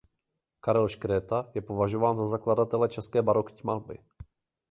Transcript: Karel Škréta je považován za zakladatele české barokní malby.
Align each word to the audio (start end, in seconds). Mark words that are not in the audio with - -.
Karel 0.61 0.87
Škréta 0.87 1.51
je 1.55 1.61
považován 1.61 2.17
za 2.17 2.27
zakladatele 2.27 2.89
české 2.89 3.21
barokní 3.21 3.61
malby. 3.63 3.97